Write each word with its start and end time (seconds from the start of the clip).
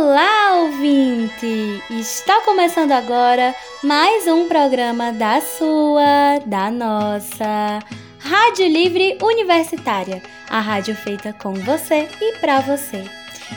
Olá, 0.00 0.60
ouvinte! 0.60 1.82
Está 1.90 2.40
começando 2.44 2.92
agora 2.92 3.52
mais 3.82 4.28
um 4.28 4.46
programa 4.46 5.12
da 5.12 5.40
sua, 5.40 6.38
da 6.46 6.70
nossa 6.70 7.80
Rádio 8.20 8.68
Livre 8.68 9.18
Universitária, 9.20 10.22
a 10.48 10.60
rádio 10.60 10.94
feita 10.94 11.32
com 11.32 11.52
você 11.52 12.08
e 12.20 12.38
para 12.38 12.60
você. 12.60 13.02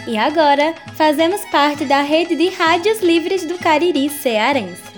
E 0.07 0.17
agora 0.17 0.73
fazemos 0.95 1.41
parte 1.51 1.85
da 1.85 2.01
rede 2.01 2.35
de 2.35 2.49
rádios 2.49 3.01
livres 3.01 3.45
do 3.45 3.59
Cariri 3.59 4.09
Cearense. 4.09 4.90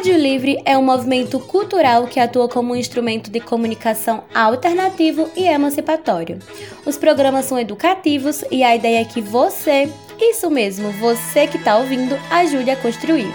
Rádio 0.00 0.16
Livre 0.16 0.56
é 0.64 0.78
um 0.78 0.82
movimento 0.82 1.38
cultural 1.38 2.06
que 2.06 2.18
atua 2.18 2.48
como 2.48 2.72
um 2.72 2.76
instrumento 2.76 3.30
de 3.30 3.38
comunicação 3.38 4.24
alternativo 4.34 5.28
e 5.36 5.44
emancipatório. 5.44 6.38
Os 6.86 6.96
programas 6.96 7.44
são 7.44 7.58
educativos 7.58 8.42
e 8.50 8.62
a 8.62 8.74
ideia 8.74 9.02
é 9.02 9.04
que 9.04 9.20
você, 9.20 9.92
isso 10.18 10.50
mesmo, 10.50 10.90
você 10.92 11.46
que 11.46 11.58
está 11.58 11.76
ouvindo, 11.76 12.18
ajude 12.30 12.70
a 12.70 12.76
construir. 12.76 13.30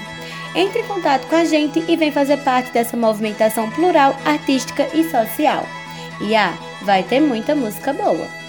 Entre 0.56 0.80
em 0.80 0.88
contato 0.88 1.28
com 1.28 1.36
a 1.36 1.46
gente 1.46 1.84
e 1.88 1.96
vem 1.96 2.12
fazer 2.12 2.38
parte 2.38 2.72
dessa 2.72 2.98
movimentação 2.98 3.70
plural, 3.70 4.18
artística 4.26 4.88
e 4.92 5.04
social. 5.04 5.68
E 6.20 6.36
ah, 6.36 6.58
vai 6.82 7.04
ter 7.04 7.20
muita 7.20 7.54
música 7.54 7.94
boa. 7.94 8.45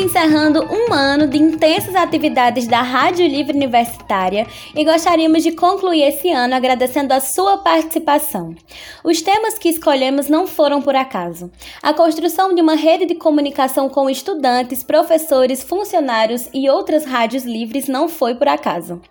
Encerrando 0.00 0.64
um 0.64 0.94
ano 0.94 1.26
de 1.26 1.36
intensas 1.36 1.94
atividades 1.94 2.66
da 2.66 2.80
Rádio 2.80 3.26
Livre 3.26 3.54
Universitária 3.54 4.46
e 4.74 4.82
gostaríamos 4.82 5.42
de 5.42 5.52
concluir 5.52 6.02
esse 6.02 6.30
ano 6.30 6.54
agradecendo 6.54 7.12
a 7.12 7.20
sua 7.20 7.58
participação. 7.58 8.54
Os 9.04 9.20
temas 9.20 9.58
que 9.58 9.68
escolhemos 9.68 10.28
não 10.28 10.46
foram 10.46 10.80
por 10.80 10.96
acaso. 10.96 11.50
A 11.82 11.92
construção 11.92 12.54
de 12.54 12.62
uma 12.62 12.74
rede 12.74 13.04
de 13.04 13.14
comunicação 13.14 13.90
com 13.90 14.08
estudantes, 14.08 14.82
professores, 14.82 15.62
funcionários 15.62 16.48
e 16.54 16.70
outras 16.70 17.04
rádios 17.04 17.44
livres 17.44 17.86
não 17.86 18.08
foi 18.08 18.34
por 18.34 18.48
acaso. 18.48 19.02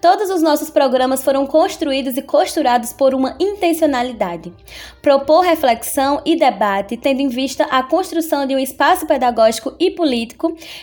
Todos 0.00 0.28
os 0.28 0.42
nossos 0.42 0.70
programas 0.70 1.22
foram 1.22 1.46
construídos 1.46 2.16
e 2.16 2.22
costurados 2.22 2.92
por 2.92 3.14
uma 3.14 3.36
intencionalidade. 3.38 4.52
Propor 5.00 5.42
reflexão 5.42 6.20
e 6.24 6.36
debate, 6.36 6.96
tendo 6.96 7.20
em 7.20 7.28
vista 7.28 7.64
a 7.64 7.82
construção 7.82 8.44
de 8.44 8.56
um 8.56 8.58
espaço 8.58 9.06
pedagógico 9.06 9.74
e 9.78 9.90
político, 9.90 10.31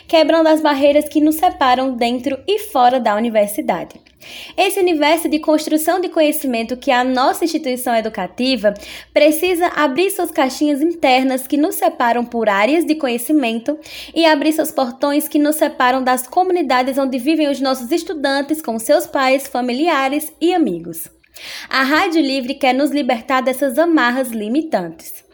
quebrando 0.07 0.47
as 0.47 0.61
barreiras 0.61 1.07
que 1.07 1.21
nos 1.21 1.35
separam 1.35 1.95
dentro 1.95 2.37
e 2.47 2.59
fora 2.59 2.99
da 2.99 3.15
universidade. 3.15 3.99
Esse 4.57 4.79
universo 4.79 5.29
de 5.29 5.39
construção 5.39 6.01
de 6.01 6.09
conhecimento 6.09 6.75
que 6.75 6.91
a 6.91 7.03
nossa 7.03 7.45
instituição 7.45 7.95
educativa 7.95 8.73
precisa 9.13 9.67
abrir 9.67 10.11
suas 10.11 10.31
caixinhas 10.31 10.81
internas 10.81 11.47
que 11.47 11.57
nos 11.57 11.75
separam 11.75 12.25
por 12.25 12.49
áreas 12.49 12.85
de 12.85 12.95
conhecimento 12.95 13.79
e 14.13 14.25
abrir 14.25 14.51
seus 14.51 14.71
portões 14.71 15.27
que 15.27 15.39
nos 15.39 15.55
separam 15.55 16.03
das 16.03 16.27
comunidades 16.27 16.97
onde 16.97 17.17
vivem 17.17 17.49
os 17.49 17.61
nossos 17.61 17.91
estudantes 17.91 18.61
com 18.61 18.77
seus 18.77 19.07
pais, 19.07 19.47
familiares 19.47 20.31
e 20.41 20.53
amigos. 20.53 21.07
A 21.69 21.83
Rádio 21.83 22.21
Livre 22.21 22.55
quer 22.55 22.73
nos 22.73 22.91
libertar 22.91 23.41
dessas 23.41 23.77
amarras 23.79 24.29
limitantes. 24.29 25.28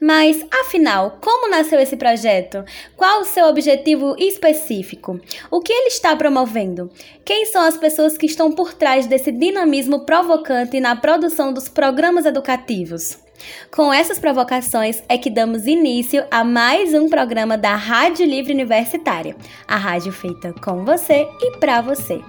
Mas, 0.00 0.44
afinal, 0.60 1.18
como 1.20 1.50
nasceu 1.50 1.80
esse 1.80 1.96
projeto? 1.96 2.64
Qual 2.96 3.20
o 3.20 3.24
seu 3.24 3.46
objetivo 3.46 4.14
específico? 4.18 5.20
O 5.50 5.60
que 5.60 5.72
ele 5.72 5.88
está 5.88 6.14
promovendo? 6.16 6.90
Quem 7.24 7.46
são 7.46 7.62
as 7.62 7.76
pessoas 7.76 8.16
que 8.16 8.26
estão 8.26 8.52
por 8.52 8.74
trás 8.74 9.06
desse 9.06 9.32
dinamismo 9.32 10.00
provocante 10.00 10.80
na 10.80 10.96
produção 10.96 11.52
dos 11.52 11.68
programas 11.68 12.26
educativos? 12.26 13.18
Com 13.70 13.92
essas 13.92 14.18
provocações 14.18 15.02
é 15.08 15.18
que 15.18 15.28
damos 15.28 15.66
início 15.66 16.24
a 16.30 16.44
mais 16.44 16.94
um 16.94 17.08
programa 17.08 17.58
da 17.58 17.74
Rádio 17.74 18.24
Livre 18.24 18.52
Universitária, 18.52 19.36
a 19.66 19.76
rádio 19.76 20.12
feita 20.12 20.54
com 20.62 20.84
você 20.84 21.26
e 21.40 21.58
para 21.58 21.80
você. 21.80 22.20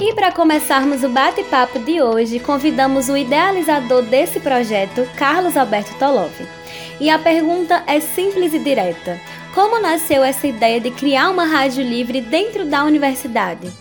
E 0.00 0.14
para 0.14 0.30
começarmos 0.30 1.02
o 1.02 1.08
bate-papo 1.08 1.80
de 1.80 2.00
hoje, 2.00 2.38
convidamos 2.38 3.08
o 3.08 3.16
idealizador 3.16 4.04
desse 4.04 4.38
projeto, 4.38 5.04
Carlos 5.16 5.56
Alberto 5.56 5.92
Tolov. 5.98 6.32
E 7.00 7.10
a 7.10 7.18
pergunta 7.18 7.82
é 7.84 7.98
simples 7.98 8.54
e 8.54 8.60
direta: 8.60 9.18
como 9.52 9.80
nasceu 9.80 10.22
essa 10.22 10.46
ideia 10.46 10.80
de 10.80 10.92
criar 10.92 11.30
uma 11.30 11.44
rádio 11.44 11.82
livre 11.82 12.20
dentro 12.20 12.64
da 12.64 12.84
universidade? 12.84 13.72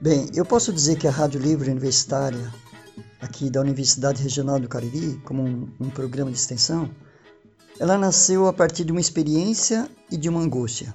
Bem, 0.00 0.26
eu 0.34 0.44
posso 0.44 0.72
dizer 0.72 0.96
que 0.98 1.06
a 1.06 1.12
Rádio 1.12 1.40
Livre 1.40 1.70
Universitária, 1.70 2.52
aqui 3.20 3.48
da 3.48 3.60
Universidade 3.60 4.20
Regional 4.20 4.58
do 4.58 4.68
Cariri, 4.68 5.20
como 5.24 5.44
um, 5.44 5.68
um 5.80 5.88
programa 5.88 6.32
de 6.32 6.36
extensão, 6.36 6.90
ela 7.78 7.96
nasceu 7.96 8.48
a 8.48 8.52
partir 8.52 8.84
de 8.84 8.90
uma 8.90 9.00
experiência 9.00 9.88
e 10.10 10.16
de 10.16 10.28
uma 10.28 10.40
angústia. 10.40 10.92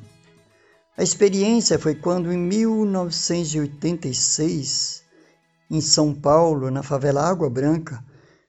A 0.97 1.03
experiência 1.03 1.79
foi 1.79 1.95
quando, 1.95 2.31
em 2.31 2.37
1986, 2.37 5.03
em 5.71 5.81
São 5.81 6.13
Paulo, 6.13 6.71
na 6.71 6.83
favela 6.83 7.21
Água 7.21 7.49
Branca, 7.49 8.03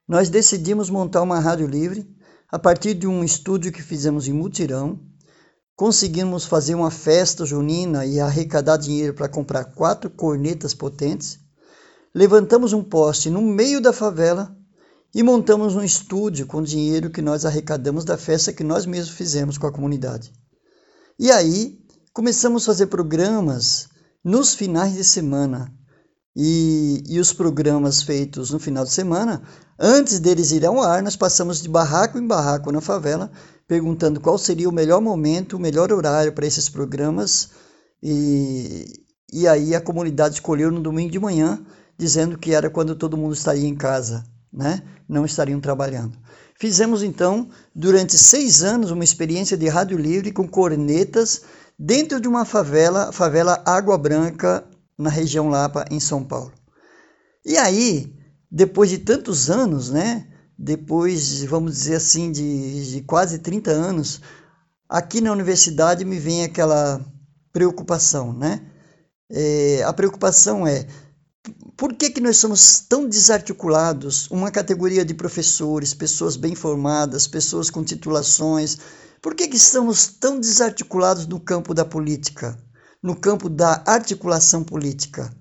nós 0.09 0.29
decidimos 0.29 0.91
montar 0.91 1.23
uma 1.23 1.39
rádio 1.39 1.67
livre 1.67 2.09
a 2.51 2.59
partir 2.59 2.95
de 2.95 3.07
um 3.07 3.23
estúdio 3.23 3.71
que 3.71 3.83
fizemos 3.83 4.27
em 4.27 4.33
mutirão. 4.33 4.99
Conseguimos 5.77 6.45
fazer 6.45 6.75
uma 6.75 6.91
festa 6.91 7.47
junina 7.47 8.05
e 8.05 8.19
arrecadar 8.19 8.77
dinheiro 8.77 9.15
para 9.15 9.29
comprar 9.29 9.67
quatro 9.67 10.11
cornetas 10.11 10.75
potentes. 10.75 11.39
Levantamos 12.13 12.73
um 12.73 12.83
poste 12.83 13.31
no 13.31 13.41
meio 13.41 13.81
da 13.81 13.93
favela 13.93 14.57
e 15.15 15.23
montamos 15.23 15.77
um 15.77 15.83
estúdio 15.83 16.47
com 16.47 16.63
dinheiro 16.63 17.11
que 17.11 17.23
nós 17.23 17.45
arrecadamos 17.45 18.05
da 18.05 18.19
festa 18.19 18.53
que 18.53 18.65
nós 18.65 18.85
mesmos 18.85 19.17
fizemos 19.17 19.57
com 19.57 19.67
a 19.67 19.73
comunidade. 19.73 20.33
E 21.19 21.31
aí 21.31 21.79
começamos 22.13 22.65
a 22.65 22.67
fazer 22.67 22.87
programas 22.87 23.89
nos 24.25 24.55
finais 24.55 24.95
de 24.95 25.05
semana. 25.05 25.73
E, 26.35 27.03
e, 27.09 27.19
os 27.19 27.33
programas 27.33 28.03
feitos 28.03 28.51
no 28.51 28.59
final 28.59 28.85
de 28.85 28.93
semana, 28.93 29.43
antes 29.79 30.21
deles 30.21 30.53
irem 30.53 30.69
ao 30.69 30.81
ar, 30.81 31.03
nós 31.03 31.17
passamos 31.17 31.61
de 31.61 31.69
barraco 31.69 32.19
em 32.19 32.27
barraco 32.27 32.71
na 32.71 32.81
favela, 32.81 33.31
perguntando 33.67 34.21
qual 34.21 34.39
seria 34.39 34.69
o 34.69 34.73
melhor 34.73 35.01
momento, 35.01 35.57
o 35.57 35.61
melhor 35.61 35.93
horário 35.93 36.33
para 36.33 36.47
esses 36.47 36.69
programas. 36.69 37.51
E, 38.03 38.85
e 39.33 39.47
aí 39.49 39.75
a 39.75 39.81
comunidade 39.81 40.35
escolheu 40.35 40.71
no 40.71 40.81
domingo 40.81 41.11
de 41.11 41.19
manhã, 41.19 41.65
dizendo 41.99 42.39
que 42.39 42.55
era 42.55 42.71
quando 42.71 42.95
todo 42.95 43.17
mundo 43.17 43.35
estaria 43.35 43.69
em 43.69 43.75
casa, 43.75 44.25
né? 44.53 44.83
não 45.09 45.25
estariam 45.25 45.61
trabalhando. 45.61 46.17
Fizemos 46.61 47.03
então, 47.03 47.49
durante 47.75 48.19
seis 48.19 48.63
anos, 48.63 48.91
uma 48.91 49.03
experiência 49.03 49.57
de 49.57 49.67
rádio 49.67 49.97
livre 49.97 50.31
com 50.31 50.47
cornetas 50.47 51.41
dentro 51.79 52.21
de 52.21 52.29
uma 52.29 52.45
favela, 52.45 53.11
favela 53.13 53.63
Água 53.65 53.97
Branca, 53.97 54.63
na 54.99 55.09
região 55.09 55.49
Lapa, 55.49 55.87
em 55.91 55.99
São 55.99 56.23
Paulo. 56.23 56.53
E 57.47 57.57
aí, 57.57 58.15
depois 58.51 58.91
de 58.91 58.99
tantos 58.99 59.49
anos, 59.49 59.89
né? 59.89 60.29
Depois, 60.59 61.43
vamos 61.45 61.73
dizer 61.73 61.95
assim, 61.95 62.31
de, 62.31 62.93
de 62.93 63.01
quase 63.05 63.39
30 63.39 63.71
anos, 63.71 64.21
aqui 64.87 65.23
na 65.23 65.33
universidade 65.33 66.05
me 66.05 66.19
vem 66.19 66.45
aquela 66.45 67.01
preocupação, 67.55 68.35
né? 68.35 68.61
É, 69.31 69.83
a 69.83 69.95
preocupação 69.95 70.67
é 70.67 70.87
por 71.77 71.95
que, 71.95 72.11
que 72.11 72.21
nós 72.21 72.37
somos 72.37 72.81
tão 72.81 73.09
desarticulados? 73.09 74.31
Uma 74.31 74.51
categoria 74.51 75.05
de 75.05 75.15
professores, 75.15 75.95
pessoas 75.95 76.37
bem 76.37 76.55
formadas, 76.55 77.27
pessoas 77.27 77.71
com 77.71 77.83
titulações, 77.83 78.77
por 79.23 79.35
que, 79.35 79.49
que 79.49 79.57
estamos 79.57 80.07
tão 80.07 80.39
desarticulados 80.39 81.27
no 81.27 81.41
campo 81.41 81.73
da 81.73 81.85
política, 81.85 82.59
no 83.03 83.17
campo 83.17 83.49
da 83.49 83.83
articulação 83.87 84.63
política? 84.63 85.35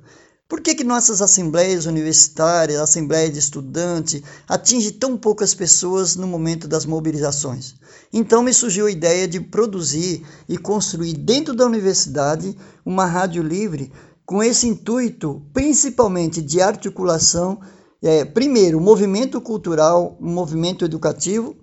Por 0.50 0.62
que, 0.62 0.74
que 0.74 0.84
nossas 0.84 1.22
assembleias 1.22 1.86
universitárias, 1.86 2.80
assembleia 2.80 3.30
de 3.30 3.38
estudante, 3.38 4.24
atinge 4.48 4.94
tão 4.94 5.16
poucas 5.16 5.54
pessoas 5.54 6.16
no 6.16 6.25
momento 6.25 6.68
das 6.68 6.86
mobilizações? 6.86 7.75
Então 8.12 8.42
me 8.42 8.52
surgiu 8.52 8.88
a 8.88 8.92
ideia 8.92 9.28
de 9.28 9.40
produzir 9.40 10.25
e 10.48 10.57
construir 10.57 11.13
dentro 11.13 11.54
da 11.54 11.68
universidade 11.68 12.57
uma 12.84 13.06
rádio 13.06 13.44
livre 13.44 13.92
com 14.30 14.44
esse 14.44 14.68
intuito, 14.68 15.42
principalmente 15.52 16.40
de 16.40 16.62
articulação, 16.62 17.60
é, 18.00 18.24
primeiro, 18.24 18.80
movimento 18.80 19.42
cultural, 19.42 20.16
movimento 20.22 20.86
educativo, 20.86 21.56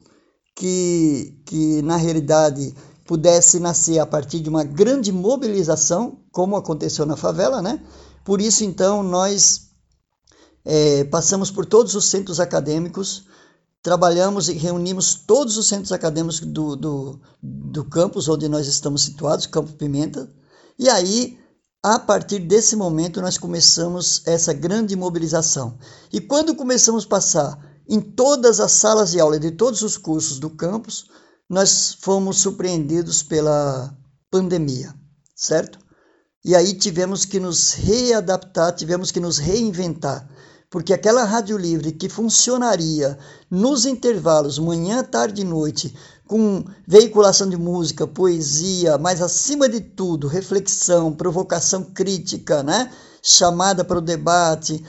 que, 0.53 1.41
que 1.47 1.81
na 1.83 1.97
realidade 1.97 2.75
pudesse 3.07 3.61
nascer 3.61 4.01
a 4.01 4.05
partir 4.05 4.41
de 4.41 4.49
uma 4.49 4.65
grande 4.65 5.13
mobilização, 5.13 6.25
como 6.33 6.57
aconteceu 6.57 7.07
na 7.07 7.15
favela, 7.15 7.63
né? 7.63 7.81
Por 8.25 8.41
isso, 8.41 8.65
então, 8.65 9.01
nós 9.01 9.69
é, 10.65 11.05
passamos 11.05 11.53
por 11.53 11.67
todos 11.67 11.95
os 11.95 12.07
centros 12.07 12.41
acadêmicos, 12.41 13.29
trabalhamos 13.81 14.49
e 14.49 14.55
reunimos 14.55 15.15
todos 15.15 15.57
os 15.57 15.69
centros 15.69 15.93
acadêmicos 15.93 16.41
do, 16.41 16.75
do, 16.75 17.21
do 17.41 17.85
campus 17.85 18.29
onde 18.29 18.49
nós 18.49 18.67
estamos 18.67 19.03
situados, 19.03 19.47
Campo 19.47 19.73
Pimenta, 19.75 20.29
e 20.77 20.89
aí 20.89 21.39
a 21.89 22.01
partir 22.01 22.41
desse 22.41 22.75
momento 22.75 23.23
nós 23.23 23.39
começamos 23.39 24.21
essa 24.27 24.53
grande 24.53 24.97
mobilização. 24.97 25.79
E 26.13 26.21
quando 26.21 26.57
começamos 26.57 27.05
a 27.05 27.09
passar 27.09 27.81
em 27.89 28.01
todas 28.01 28.59
as 28.59 28.73
salas 28.73 29.13
de 29.13 29.21
aula 29.21 29.39
de 29.39 29.53
todos 29.53 29.83
os 29.83 29.97
cursos 29.97 30.41
do 30.41 30.51
campus, 30.51 31.09
nós 31.49 31.97
fomos 32.01 32.39
surpreendidos 32.39 33.23
pela 33.23 33.97
pandemia, 34.29 34.93
certo? 35.37 35.79
E 36.45 36.57
aí 36.57 36.75
tivemos 36.75 37.25
que 37.25 37.39
nos 37.39 37.75
readaptar, 37.75 38.75
tivemos 38.75 39.13
que 39.13 39.21
nos 39.21 39.39
reinventar, 39.39 40.29
porque 40.69 40.93
aquela 40.93 41.23
rádio 41.23 41.57
livre 41.57 41.93
que 41.93 42.09
funcionaria 42.09 43.17
nos 43.49 43.87
intervalos, 43.87 44.59
manhã, 44.59 45.05
tarde 45.05 45.43
e 45.43 45.45
noite, 45.45 45.97
com 46.27 46.65
veiculação 46.87 47.49
de 47.49 47.57
música, 47.57 48.07
poesia, 48.07 48.99
mas 48.99 49.23
acima 49.23 49.69
de 49.69 49.81
tudo, 49.81 50.27
reflexão, 50.27 51.13
provocação 51.13 51.85
crítica, 51.85 52.63
né? 52.63 52.91
chamada 53.23 53.85
para 53.85 53.99
o 53.99 54.01
debate 54.01 54.85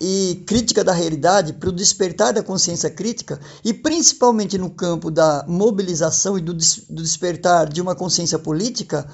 e 0.00 0.42
crítica 0.46 0.84
da 0.84 0.92
realidade, 0.92 1.52
para 1.52 1.68
o 1.68 1.72
despertar 1.72 2.32
da 2.32 2.42
consciência 2.42 2.88
crítica, 2.88 3.40
e 3.64 3.74
principalmente 3.74 4.56
no 4.56 4.70
campo 4.70 5.10
da 5.10 5.44
mobilização 5.48 6.38
e 6.38 6.40
do, 6.40 6.52
do 6.52 7.02
despertar 7.02 7.68
de 7.68 7.80
uma 7.80 7.94
consciência 7.94 8.38
política, 8.38 9.08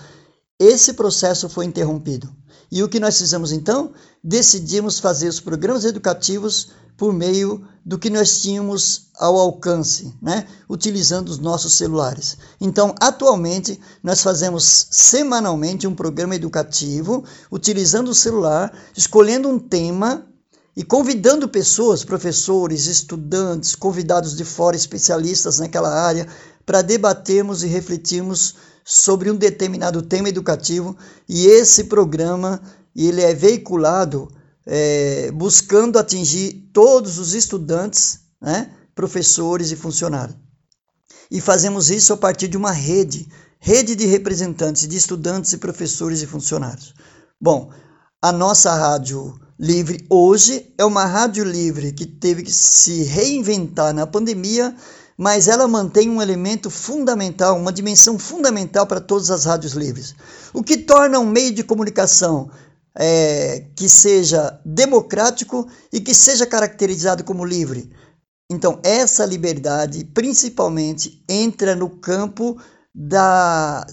esse 0.58 0.94
processo 0.94 1.48
foi 1.48 1.64
interrompido. 1.64 2.28
E 2.70 2.82
o 2.82 2.88
que 2.88 3.00
nós 3.00 3.16
fizemos 3.16 3.52
então? 3.52 3.92
Decidimos 4.22 4.98
fazer 4.98 5.28
os 5.28 5.40
programas 5.40 5.84
educativos 5.84 6.70
por 6.96 7.12
meio 7.12 7.64
do 7.86 7.96
que 7.96 8.10
nós 8.10 8.42
tínhamos 8.42 9.08
ao 9.18 9.38
alcance, 9.38 10.12
né? 10.20 10.46
utilizando 10.68 11.28
os 11.28 11.38
nossos 11.38 11.74
celulares. 11.74 12.36
Então, 12.60 12.94
atualmente, 13.00 13.80
nós 14.02 14.20
fazemos 14.20 14.88
semanalmente 14.90 15.86
um 15.86 15.94
programa 15.94 16.34
educativo, 16.34 17.24
utilizando 17.50 18.08
o 18.08 18.14
celular, 18.14 18.76
escolhendo 18.96 19.48
um 19.48 19.60
tema 19.60 20.26
e 20.78 20.84
convidando 20.84 21.48
pessoas, 21.48 22.04
professores, 22.04 22.86
estudantes, 22.86 23.74
convidados 23.74 24.36
de 24.36 24.44
fora, 24.44 24.76
especialistas 24.76 25.58
naquela 25.58 25.92
área, 25.92 26.24
para 26.64 26.82
debatermos 26.82 27.64
e 27.64 27.66
refletirmos 27.66 28.54
sobre 28.84 29.28
um 29.28 29.34
determinado 29.34 30.00
tema 30.02 30.28
educativo. 30.28 30.96
E 31.28 31.46
esse 31.46 31.84
programa 31.84 32.62
ele 32.94 33.20
é 33.20 33.34
veiculado 33.34 34.28
é, 34.64 35.32
buscando 35.32 35.98
atingir 35.98 36.70
todos 36.72 37.18
os 37.18 37.34
estudantes, 37.34 38.20
né, 38.40 38.70
professores 38.94 39.72
e 39.72 39.76
funcionários. 39.76 40.36
E 41.28 41.40
fazemos 41.40 41.90
isso 41.90 42.12
a 42.12 42.16
partir 42.16 42.46
de 42.46 42.56
uma 42.56 42.70
rede, 42.70 43.28
rede 43.58 43.96
de 43.96 44.06
representantes 44.06 44.86
de 44.86 44.96
estudantes 44.96 45.52
e 45.54 45.58
professores 45.58 46.22
e 46.22 46.26
funcionários. 46.26 46.94
Bom, 47.40 47.72
a 48.22 48.30
nossa 48.30 48.72
rádio 48.72 49.34
livre 49.58 50.06
hoje 50.08 50.72
é 50.78 50.84
uma 50.84 51.04
rádio 51.04 51.42
livre 51.42 51.92
que 51.92 52.06
teve 52.06 52.44
que 52.44 52.52
se 52.52 53.02
reinventar 53.02 53.92
na 53.92 54.06
pandemia, 54.06 54.74
mas 55.16 55.48
ela 55.48 55.66
mantém 55.66 56.08
um 56.08 56.22
elemento 56.22 56.70
fundamental, 56.70 57.58
uma 57.58 57.72
dimensão 57.72 58.18
fundamental 58.18 58.86
para 58.86 59.00
todas 59.00 59.30
as 59.30 59.44
rádios 59.44 59.72
livres. 59.72 60.14
O 60.54 60.62
que 60.62 60.76
torna 60.76 61.18
um 61.18 61.26
meio 61.26 61.52
de 61.52 61.64
comunicação 61.64 62.48
é, 62.96 63.66
que 63.74 63.88
seja 63.88 64.60
democrático 64.64 65.68
e 65.92 66.00
que 66.00 66.14
seja 66.14 66.46
caracterizado 66.46 67.24
como 67.24 67.44
livre. 67.44 67.90
Então, 68.50 68.80
essa 68.82 69.26
liberdade, 69.26 70.04
principalmente, 70.04 71.22
entra 71.28 71.74
no 71.74 71.90
campo 71.90 72.56
da, 72.94 73.86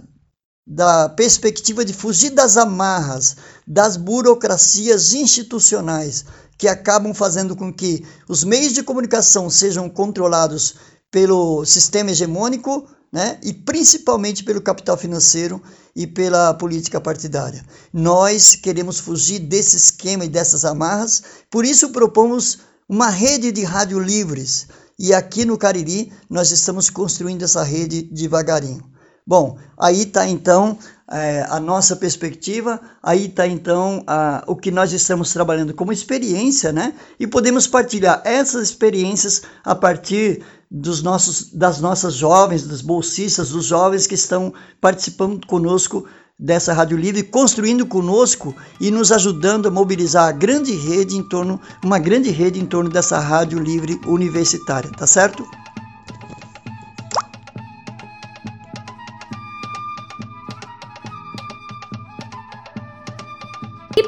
da 0.66 1.08
perspectiva 1.10 1.86
de 1.86 1.94
fugir 1.94 2.32
das 2.32 2.58
amarras, 2.58 3.36
das 3.68 3.98
burocracias 3.98 5.14
institucionais 5.14 6.26
que 6.58 6.68
acabam 6.68 7.14
fazendo 7.14 7.56
com 7.56 7.72
que 7.72 8.06
os 8.28 8.44
meios 8.44 8.74
de 8.74 8.82
comunicação 8.82 9.50
sejam 9.50 9.90
controlados 9.90 10.76
pelo 11.12 11.66
sistema 11.66 12.12
hegemônico 12.12 12.88
né? 13.12 13.40
e 13.44 13.54
principalmente 13.54 14.44
pelo 14.44 14.62
capital 14.62 14.98
financeiro 14.98 15.62
e 15.96 16.08
pela 16.08 16.54
política 16.54 17.00
partidária. 17.00 17.64
Nós 17.94 18.56
queremos 18.56 19.00
fugir 19.00 19.40
desse 19.40 19.78
esquema 19.78 20.26
e 20.26 20.30
dessas 20.30 20.66
amarras, 20.66 21.24
por 21.50 21.64
isso 21.64 21.90
propomos 21.90 22.60
uma 22.90 23.10
rede 23.10 23.52
de 23.52 23.64
rádio 23.64 24.00
livres. 24.00 24.68
E 24.98 25.14
aqui 25.14 25.46
no 25.46 25.58
Cariri 25.58 26.12
nós 26.30 26.52
estamos 26.52 26.90
construindo 26.90 27.44
essa 27.44 27.64
rede 27.64 28.02
devagarinho. 28.02 28.95
Bom, 29.28 29.58
aí 29.76 30.04
está 30.04 30.28
então 30.28 30.78
é, 31.12 31.44
a 31.50 31.60
nossa 31.60 31.96
perspectiva, 31.96 32.80
aí 33.02 33.26
está 33.26 33.48
então 33.48 34.04
a, 34.06 34.44
o 34.46 34.56
que 34.56 34.70
nós 34.70 34.94
estamos 34.94 35.34
trabalhando 35.34 35.74
como 35.74 35.92
experiência, 35.92 36.72
né? 36.72 36.94
E 37.20 37.26
podemos 37.26 37.66
partilhar 37.66 38.22
essas 38.24 38.70
experiências 38.70 39.42
a 39.64 39.74
partir 39.74 40.44
dos 40.70 41.02
nossos, 41.02 41.52
das 41.52 41.80
nossas 41.82 42.14
jovens, 42.14 42.68
dos 42.68 42.82
bolsistas, 42.82 43.50
dos 43.50 43.66
jovens 43.66 44.06
que 44.06 44.14
estão 44.14 44.54
participando 44.80 45.46
conosco 45.48 46.06
dessa 46.38 46.72
Rádio 46.74 46.98
Livre, 46.98 47.24
construindo 47.24 47.86
conosco 47.88 48.54
e 48.80 48.92
nos 48.92 49.12
ajudando 49.12 49.68
a 49.68 49.72
mobilizar 49.72 50.28
a 50.28 50.32
grande 50.32 50.74
rede 50.74 51.18
em 51.18 51.24
torno, 51.24 51.60
uma 51.84 51.98
grande 51.98 52.30
rede 52.30 52.60
em 52.60 52.66
torno 52.66 52.90
dessa 52.92 53.18
Rádio 53.20 53.58
Livre 53.58 54.00
universitária, 54.06 54.92
tá 54.92 55.08
certo? 55.08 55.48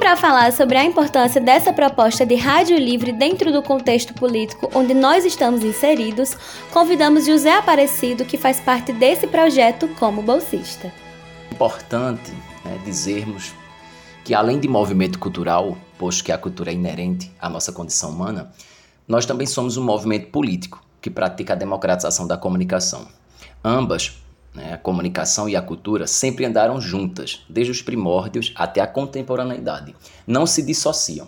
Para 0.08 0.16
falar 0.16 0.54
sobre 0.54 0.78
a 0.78 0.86
importância 0.86 1.42
dessa 1.42 1.74
proposta 1.74 2.26
de 2.26 2.34
rádio 2.34 2.78
livre 2.78 3.12
dentro 3.12 3.52
do 3.52 3.62
contexto 3.62 4.14
político 4.14 4.72
onde 4.74 4.94
nós 4.94 5.26
estamos 5.26 5.66
inseridos, 5.66 6.34
convidamos 6.72 7.26
José 7.26 7.58
Aparecido, 7.58 8.24
que 8.24 8.38
faz 8.38 8.58
parte 8.58 8.94
desse 8.94 9.28
projeto 9.28 9.86
como 10.00 10.22
bolsista. 10.22 10.94
Importante 11.52 12.32
né, 12.64 12.80
dizermos 12.86 13.54
que, 14.24 14.34
além 14.34 14.62
de 14.62 14.70
movimento 14.70 15.20
cultural, 15.20 15.78
posto 15.98 16.24
que 16.24 16.32
a 16.32 16.38
cultura 16.38 16.72
é 16.72 16.74
inerente 16.74 17.30
à 17.38 17.50
nossa 17.50 17.74
condição 17.74 18.12
humana, 18.12 18.50
nós 19.06 19.26
também 19.26 19.46
somos 19.46 19.76
um 19.76 19.84
movimento 19.84 20.30
político 20.30 20.82
que 21.02 21.10
pratica 21.10 21.52
a 21.52 21.58
democratização 21.58 22.26
da 22.26 22.38
comunicação. 22.38 23.10
Ambas 23.62 24.18
a 24.60 24.78
comunicação 24.78 25.48
e 25.48 25.56
a 25.56 25.62
cultura 25.62 26.08
sempre 26.08 26.46
andaram 26.46 26.80
juntas, 26.82 27.46
desde 27.50 27.72
os 27.72 27.82
primórdios 27.82 28.54
até 28.56 28.82
a 28.82 28.88
contemporaneidade. 28.88 29.96
Não 30.26 30.46
se 30.46 30.62
dissociam. 30.62 31.28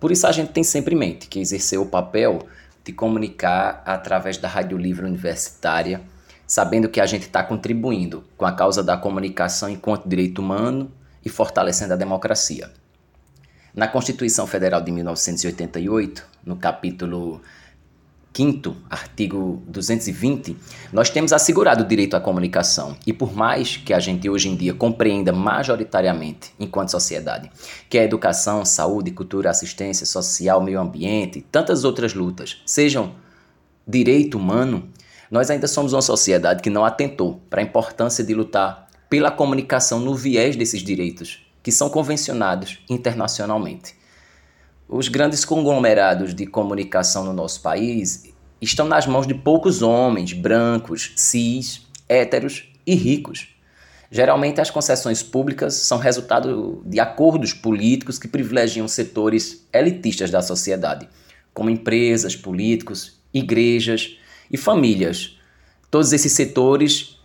Por 0.00 0.12
isso 0.12 0.26
a 0.26 0.32
gente 0.32 0.52
tem 0.52 0.62
sempre 0.62 0.94
em 0.94 0.98
mente 0.98 1.26
que 1.26 1.40
exercer 1.40 1.78
o 1.78 1.86
papel 1.86 2.46
de 2.84 2.92
comunicar 2.92 3.82
através 3.84 4.38
da 4.38 4.48
Rádio 4.48 4.78
Livre 4.78 5.04
Universitária, 5.04 6.00
sabendo 6.46 6.88
que 6.88 7.00
a 7.00 7.06
gente 7.06 7.22
está 7.22 7.42
contribuindo 7.42 8.24
com 8.36 8.46
a 8.46 8.52
causa 8.52 8.82
da 8.82 8.96
comunicação 8.96 9.68
enquanto 9.68 10.08
direito 10.08 10.40
humano 10.40 10.90
e 11.24 11.28
fortalecendo 11.28 11.92
a 11.92 11.96
democracia. 11.96 12.70
Na 13.74 13.86
Constituição 13.86 14.46
Federal 14.46 14.80
de 14.80 14.90
1988, 14.90 16.24
no 16.44 16.56
capítulo 16.56 17.42
5 18.32 18.76
artigo 18.88 19.62
220, 19.66 20.56
nós 20.92 21.10
temos 21.10 21.32
assegurado 21.32 21.82
o 21.82 21.86
direito 21.86 22.14
à 22.14 22.20
comunicação. 22.20 22.96
E 23.06 23.12
por 23.12 23.34
mais 23.34 23.76
que 23.76 23.92
a 23.92 23.98
gente 23.98 24.30
hoje 24.30 24.48
em 24.48 24.54
dia 24.54 24.72
compreenda 24.72 25.32
majoritariamente, 25.32 26.52
enquanto 26.58 26.90
sociedade, 26.90 27.50
que 27.90 27.98
a 27.98 28.04
educação, 28.04 28.64
saúde, 28.64 29.10
cultura, 29.10 29.50
assistência 29.50 30.06
social, 30.06 30.62
meio 30.62 30.80
ambiente, 30.80 31.44
tantas 31.50 31.84
outras 31.84 32.14
lutas 32.14 32.62
sejam 32.64 33.14
direito 33.86 34.38
humano, 34.38 34.88
nós 35.30 35.50
ainda 35.50 35.66
somos 35.66 35.92
uma 35.92 36.02
sociedade 36.02 36.62
que 36.62 36.70
não 36.70 36.84
atentou 36.84 37.42
para 37.50 37.60
a 37.60 37.64
importância 37.64 38.22
de 38.22 38.34
lutar 38.34 38.86
pela 39.10 39.30
comunicação 39.30 39.98
no 39.98 40.14
viés 40.14 40.54
desses 40.54 40.82
direitos, 40.82 41.44
que 41.62 41.72
são 41.72 41.90
convencionados 41.90 42.78
internacionalmente. 42.88 43.97
Os 44.88 45.08
grandes 45.08 45.44
conglomerados 45.44 46.34
de 46.34 46.46
comunicação 46.46 47.22
no 47.22 47.34
nosso 47.34 47.60
país 47.60 48.32
estão 48.58 48.88
nas 48.88 49.06
mãos 49.06 49.26
de 49.26 49.34
poucos 49.34 49.82
homens 49.82 50.32
brancos, 50.32 51.12
cis, 51.14 51.86
héteros 52.08 52.72
e 52.86 52.94
ricos. 52.94 53.48
Geralmente, 54.10 54.62
as 54.62 54.70
concessões 54.70 55.22
públicas 55.22 55.74
são 55.74 55.98
resultado 55.98 56.82
de 56.86 56.98
acordos 56.98 57.52
políticos 57.52 58.18
que 58.18 58.26
privilegiam 58.26 58.88
setores 58.88 59.68
elitistas 59.74 60.30
da 60.30 60.40
sociedade, 60.40 61.06
como 61.52 61.68
empresas, 61.68 62.34
políticos, 62.34 63.20
igrejas 63.34 64.16
e 64.50 64.56
famílias. 64.56 65.38
Todos 65.90 66.14
esses 66.14 66.32
setores 66.32 67.20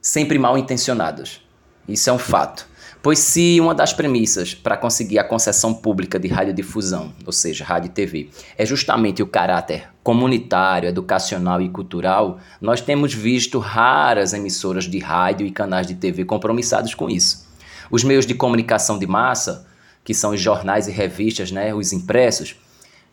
sempre 0.00 0.38
mal 0.38 0.56
intencionados. 0.56 1.44
Isso 1.88 2.08
é 2.08 2.12
um 2.12 2.18
fato. 2.18 2.69
Pois 3.02 3.18
se 3.18 3.58
uma 3.58 3.74
das 3.74 3.94
premissas 3.94 4.52
para 4.52 4.76
conseguir 4.76 5.18
a 5.18 5.24
concessão 5.24 5.72
pública 5.72 6.18
de 6.18 6.28
radiodifusão, 6.28 7.14
ou 7.24 7.32
seja, 7.32 7.64
rádio 7.64 7.86
e 7.86 7.90
TV, 7.90 8.28
é 8.58 8.66
justamente 8.66 9.22
o 9.22 9.26
caráter 9.26 9.88
comunitário, 10.02 10.86
educacional 10.86 11.62
e 11.62 11.70
cultural, 11.70 12.38
nós 12.60 12.82
temos 12.82 13.14
visto 13.14 13.58
raras 13.58 14.34
emissoras 14.34 14.84
de 14.84 14.98
rádio 14.98 15.46
e 15.46 15.50
canais 15.50 15.86
de 15.86 15.94
TV 15.94 16.26
compromissados 16.26 16.94
com 16.94 17.08
isso. 17.08 17.48
Os 17.90 18.04
meios 18.04 18.26
de 18.26 18.34
comunicação 18.34 18.98
de 18.98 19.06
massa, 19.06 19.66
que 20.04 20.12
são 20.12 20.32
os 20.32 20.40
jornais 20.40 20.86
e 20.86 20.90
revistas, 20.90 21.50
né, 21.50 21.74
os 21.74 21.94
impressos, 21.94 22.54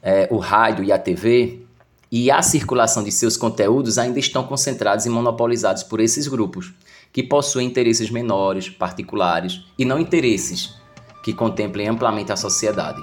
é, 0.03 0.27
o 0.29 0.38
rádio 0.38 0.84
e 0.84 0.91
a 0.91 1.00
TV, 1.00 1.62
e 2.12 2.29
a 2.32 2.41
circulação 2.41 3.03
de 3.03 3.12
seus 3.12 3.38
conteúdos 3.38 3.98
ainda 3.98 4.20
estão 4.20 4.44
concentrados 4.44 5.06
e 5.06 5.10
monopolizados 5.10 5.84
por 5.84 6.00
esses 6.00 6.27
grupos, 6.27 6.74
que 7.17 7.24
possuem 7.24 7.65
interesses 7.65 8.12
menores, 8.12 8.69
particulares 8.69 9.63
e 9.75 9.83
não 9.83 10.00
interesses 10.00 10.75
que 11.24 11.33
contemplem 11.33 11.88
amplamente 11.88 12.31
a 12.31 12.36
sociedade. 12.36 13.01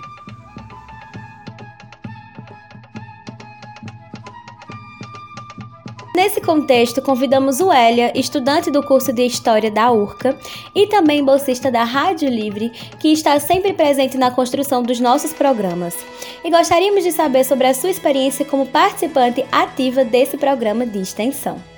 Nesse 6.15 6.41
contexto, 6.41 7.03
convidamos 7.03 7.59
o 7.59 7.73
Elia, 7.73 8.17
estudante 8.17 8.71
do 8.71 8.85
curso 8.85 9.13
de 9.13 9.27
História 9.27 9.69
da 9.69 9.91
URCA 9.91 10.39
e 10.73 10.87
também 10.87 11.25
bolsista 11.25 11.69
da 11.69 11.83
Rádio 11.83 12.29
Livre, 12.29 12.71
que 13.01 13.09
está 13.09 13.41
sempre 13.41 13.73
presente 13.73 14.17
na 14.17 14.31
construção 14.31 14.81
dos 14.85 15.01
nossos 15.01 15.33
programas. 15.33 15.97
E 16.45 16.51
gostaríamos 16.53 17.03
de 17.03 17.11
saber 17.11 17.43
sobre 17.43 17.67
a 17.67 17.75
sua 17.75 17.91
experiência 17.91 18.45
como 18.45 18.65
participante 18.65 19.45
ativa 19.51 20.05
desse 20.05 20.37
programa 20.37 20.87
de 20.87 21.01
extensão. 21.01 21.74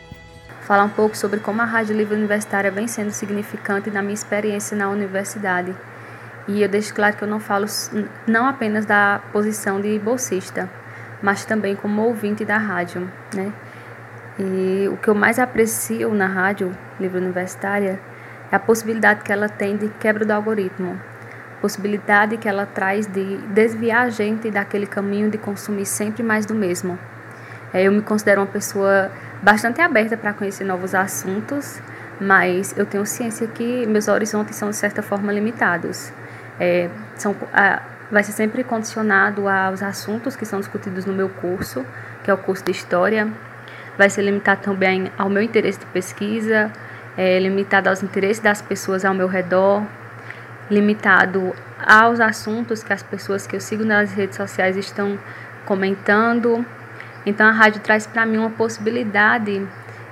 Falar 0.67 0.83
um 0.83 0.89
pouco 0.89 1.17
sobre 1.17 1.39
como 1.39 1.63
a 1.63 1.65
Rádio 1.65 1.97
Livre 1.97 2.17
Universitária 2.17 2.73
vem 2.73 2.89
sendo 2.89 3.13
significante 3.13 3.89
na 3.89 4.03
minha 4.03 4.15
experiência 4.15 4.77
na 4.77 4.89
universidade. 4.89 5.73
E 6.49 6.61
eu 6.61 6.69
deixo 6.69 6.93
claro 6.93 7.15
que 7.17 7.23
eu 7.23 7.29
não 7.29 7.39
falo 7.39 7.67
não 8.27 8.49
apenas 8.49 8.85
da 8.85 9.21
posição 9.33 9.81
de 9.81 9.97
bolsista, 10.01 10.69
mas 11.23 11.45
também 11.45 11.77
como 11.77 12.03
ouvinte 12.03 12.45
da 12.45 12.59
rádio, 12.59 13.09
né? 13.33 13.53
E 14.41 14.89
o 14.89 14.97
que 14.97 15.07
eu 15.07 15.15
mais 15.15 15.39
aprecio 15.39 16.13
na 16.13 16.27
rádio 16.27 16.77
livre 16.99 17.21
universitária 17.21 18.01
é 18.51 18.57
a 18.57 18.59
possibilidade 18.59 19.23
que 19.23 19.33
ela 19.33 19.49
tem 19.49 19.77
de 19.77 19.89
quebra 20.01 20.25
do 20.25 20.33
algoritmo, 20.33 21.01
possibilidade 21.61 22.39
que 22.39 22.49
ela 22.49 22.67
traz 22.67 23.07
de 23.07 23.37
desviar 23.55 24.07
a 24.07 24.11
gente 24.11 24.51
daquele 24.51 24.87
caminho 24.87 25.31
de 25.31 25.39
consumir 25.39 25.87
sempre 25.87 26.25
mais 26.25 26.45
do 26.45 26.57
mesmo. 26.57 26.99
É, 27.73 27.85
eu 27.85 27.93
me 27.93 28.03
considero 28.03 28.41
uma 28.41 28.49
pessoa 28.49 29.13
bastante 29.43 29.81
aberta 29.81 30.17
para 30.17 30.33
conhecer 30.33 30.65
novos 30.65 30.95
assuntos, 30.95 31.81
mas 32.21 32.77
eu 32.77 32.87
tenho 32.87 33.05
ciência 33.05 33.47
que 33.47 33.87
meus 33.87 34.09
horizontes 34.09 34.57
são 34.57 34.71
de 34.71 34.77
certa 34.77 35.03
forma 35.03 35.33
limitados. 35.33 36.13
É, 36.59 36.89
são, 37.17 37.35
a, 37.53 37.83
vai 38.11 38.23
ser 38.23 38.33
sempre 38.33 38.65
condicionado 38.65 39.49
aos 39.49 39.83
assuntos 39.83 40.37
que 40.37 40.45
são 40.45 40.61
discutidos 40.61 41.05
no 41.05 41.13
meu 41.13 41.29
curso, 41.29 41.85
que 42.25 42.31
é 42.31 42.35
o 42.35 42.39
curso 42.39 42.65
de 42.65 42.71
História, 42.71 43.29
vai 43.97 44.11
ser 44.11 44.23
limitado 44.23 44.63
também 44.63 45.11
ao 45.19 45.29
meu 45.29 45.43
interesse 45.43 45.79
de 45.79 45.87
pesquisa, 45.87 46.71
é, 47.17 47.39
limitado 47.39 47.89
aos 47.89 48.03
interesses 48.03 48.43
das 48.43 48.61
pessoas 48.61 49.05
ao 49.05 49.15
meu 49.15 49.27
redor, 49.27 49.83
limitado 50.71 51.55
aos 51.85 52.21
assuntos 52.21 52.83
que 52.83 52.93
as 52.93 53.03
pessoas 53.03 53.47
que 53.47 53.57
eu 53.57 53.61
sigo 53.61 53.85
nas 53.85 54.13
redes 54.13 54.37
sociais 54.37 54.77
estão 54.77 55.19
comentando. 55.65 56.65
Então 57.27 57.45
a 57.45 57.51
rádio 57.51 57.81
traz 57.81 58.07
para 58.07 58.25
mim 58.25 58.39
uma 58.39 58.51
possibilidade 58.51 59.67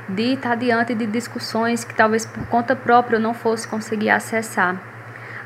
de 0.09 0.35
estar 0.35 0.57
diante 0.57 0.95
de 0.95 1.07
discussões 1.07 1.85
que 1.85 1.95
talvez 1.95 2.27
por 2.27 2.45
conta 2.47 2.75
própria 2.75 3.17
eu 3.17 3.21
não 3.21 3.33
fosse 3.33 3.67
conseguir 3.69 4.11
acessar. 4.11 4.77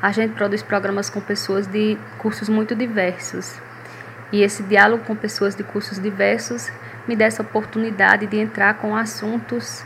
A 0.01 0.11
gente 0.11 0.33
produz 0.33 0.63
programas 0.63 1.09
com 1.09 1.21
pessoas 1.21 1.67
de 1.67 1.97
cursos 2.17 2.49
muito 2.49 2.75
diversos. 2.75 3.59
E 4.31 4.41
esse 4.41 4.63
diálogo 4.63 5.03
com 5.05 5.15
pessoas 5.15 5.55
de 5.55 5.63
cursos 5.63 5.99
diversos 5.99 6.71
me 7.07 7.15
dê 7.15 7.25
essa 7.25 7.43
oportunidade 7.43 8.25
de 8.25 8.37
entrar 8.37 8.75
com 8.75 8.95
assuntos 8.95 9.83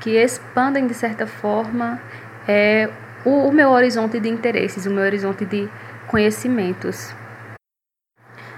que 0.00 0.10
expandem 0.10 0.86
de 0.86 0.94
certa 0.94 1.26
forma 1.26 2.00
é, 2.48 2.88
o, 3.24 3.48
o 3.48 3.52
meu 3.52 3.70
horizonte 3.70 4.20
de 4.20 4.28
interesses, 4.28 4.86
o 4.86 4.90
meu 4.90 5.04
horizonte 5.04 5.44
de 5.44 5.68
conhecimentos. 6.06 7.14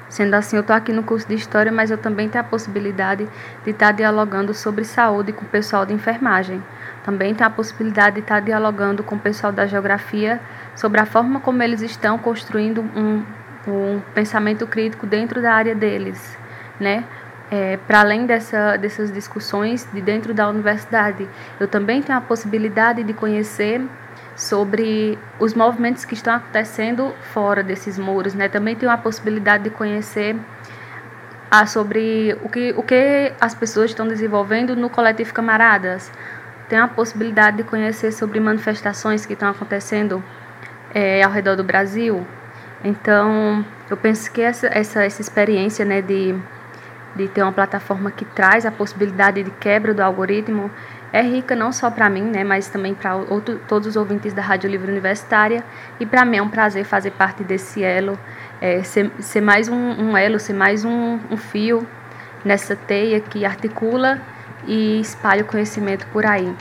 Sendo 0.09 0.35
assim, 0.35 0.57
eu 0.57 0.63
estou 0.63 0.75
aqui 0.75 0.93
no 0.93 1.03
curso 1.03 1.29
de 1.29 1.35
História, 1.35 1.71
mas 1.71 1.91
eu 1.91 1.99
também 1.99 2.29
tenho 2.29 2.43
a 2.43 2.47
possibilidade 2.47 3.29
de 3.65 3.71
estar 3.71 3.93
dialogando 3.93 4.55
sobre 4.55 4.85
saúde 4.85 5.33
com 5.33 5.45
o 5.45 5.49
pessoal 5.49 5.85
de 5.85 5.93
enfermagem. 5.93 6.63
Também 7.05 7.35
tenho 7.35 7.47
a 7.47 7.53
possibilidade 7.53 8.17
de 8.17 8.21
estar 8.23 8.41
dialogando 8.41 9.03
com 9.03 9.17
o 9.17 9.19
pessoal 9.19 9.53
da 9.53 9.67
Geografia 9.67 10.41
sobre 10.75 11.01
a 11.01 11.07
forma 11.07 11.41
como 11.41 11.63
eles 11.63 11.83
estão 11.83 12.19
construindo 12.19 12.81
um, 12.81 13.23
um 13.67 14.01
pensamento 14.15 14.67
crítico 14.67 15.07
dentro 15.07 15.43
da 15.43 15.53
área 15.53 15.75
deles, 15.75 16.39
né? 16.81 17.05
é, 17.51 17.77
para 17.87 18.01
além 18.01 18.27
dessa, 18.27 18.77
dessas 18.77 19.13
discussões 19.13 19.87
de 19.93 20.01
dentro 20.01 20.35
da 20.35 20.49
universidade, 20.49 21.29
eu 21.59 21.67
também 21.67 22.03
tenho 22.03 22.19
a 22.19 22.21
possibilidade 22.21 23.03
de 23.03 23.13
conhecer 23.13 23.81
sobre 24.37 25.19
os 25.41 25.55
movimentos 25.55 26.05
que 26.05 26.15
estão 26.15 26.35
acontecendo 26.35 27.13
fora 27.33 27.63
desses 27.63 27.99
muros, 27.99 28.35
né? 28.35 28.49
Também 28.49 28.77
tenho 28.77 28.91
a 28.91 28.97
possibilidade 28.97 29.65
de 29.65 29.71
conhecer 29.71 30.37
a, 31.51 31.67
sobre 31.67 32.37
o 32.43 32.49
que, 32.49 32.73
o 32.77 32.83
que 32.83 33.33
as 33.41 33.55
pessoas 33.55 33.91
estão 33.91 34.07
desenvolvendo 34.07 34.77
no 34.77 34.89
coletivo 34.89 35.35
Camaradas. 35.35 36.11
Tenho 36.69 36.85
a 36.85 36.89
possibilidade 36.89 37.59
de 37.59 37.65
conhecer 37.65 38.13
sobre 38.13 38.39
manifestações 38.39 39.27
que 39.27 39.33
estão 39.33 39.49
acontecendo 39.49 40.23
é, 40.95 41.23
ao 41.23 41.31
redor 41.31 41.57
do 41.57 41.65
Brasil. 41.65 42.27
Então, 42.85 43.65
eu 43.91 43.97
penso 43.97 44.31
que 44.31 44.41
essa, 44.41 44.69
essa, 44.69 45.03
essa 45.03 45.21
experiência, 45.21 45.85
né, 45.85 46.01
de 46.01 46.39
de 47.19 47.29
ter 47.29 47.43
uma 47.43 47.53
plataforma 47.53 48.11
que 48.11 48.25
traz 48.25 48.65
a 48.65 48.71
possibilidade 48.71 49.43
de 49.43 49.51
quebra 49.51 49.93
do 49.93 50.01
algoritmo 50.01 50.71
é 51.13 51.23
rica 51.23 51.57
não 51.57 51.73
só 51.73 51.91
para 51.91 52.09
mim, 52.11 52.23
né, 52.23 52.45
mas 52.45 52.69
também 52.69 52.95
para 52.95 53.13
todos 53.67 53.89
os 53.89 53.97
ouvintes 53.97 54.33
da 54.33 54.43
Rádio 54.43 54.69
Livre 54.69 54.91
Universitária. 54.91 55.65
E 55.99 56.07
para 56.07 56.25
mim 56.25 56.37
é 56.37 56.43
um 56.43 56.49
prazer 56.49 56.85
fazer 56.85 57.13
parte 57.13 57.43
desse 57.43 57.83
elo, 57.83 58.19
é, 58.61 58.83
ser, 58.83 59.11
ser, 59.19 59.41
mais 59.41 59.69
um, 59.69 59.77
um, 59.77 60.17
elo, 60.17 60.39
ser 60.39 60.53
mais 60.53 60.85
um, 60.85 61.19
um 61.31 61.37
fio 61.37 61.87
nessa 62.45 62.77
teia 62.77 63.21
que 63.21 63.45
articula 63.45 64.21
e 64.67 65.01
espalha 65.01 65.43
o 65.43 65.47
conhecimento 65.47 66.07
por 66.09 66.27
aí. 66.27 66.55